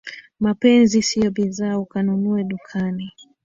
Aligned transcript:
Mapenzi 0.39 1.01
sio 1.01 1.31
bidhaa 1.31 1.77
ukanunue 1.79 2.43
dukani 2.43 3.13